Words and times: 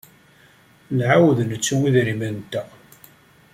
Nɛawed 0.97 1.39
nettu 1.49 1.75
idrimen-nteɣ. 1.87 2.67